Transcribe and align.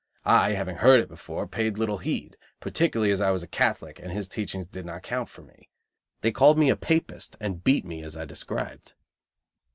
I, 0.25 0.53
having 0.53 0.77
heard 0.77 0.99
it 0.99 1.07
before, 1.07 1.45
paid 1.47 1.77
little 1.77 1.99
heed; 1.99 2.35
particularly 2.59 3.11
as 3.11 3.21
I 3.21 3.29
was 3.29 3.43
a 3.43 3.47
Catholic, 3.47 3.99
and 3.99 4.11
his 4.11 4.27
teachings 4.27 4.65
did 4.65 4.83
not 4.83 5.03
count 5.03 5.29
for 5.29 5.43
me. 5.43 5.69
They 6.21 6.31
called 6.31 6.57
me 6.57 6.71
a 6.71 6.75
"Papist," 6.75 7.37
and 7.39 7.63
beat 7.63 7.85
me, 7.85 8.01
as 8.01 8.17
I 8.17 8.25
described. 8.25 8.93